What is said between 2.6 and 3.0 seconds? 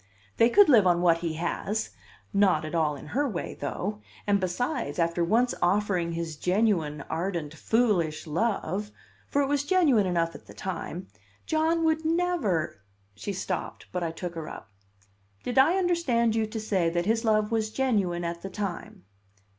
at all